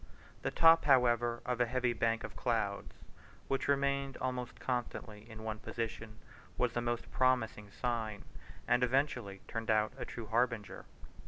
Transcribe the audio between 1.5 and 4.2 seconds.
a heavy bank of clouds, which remained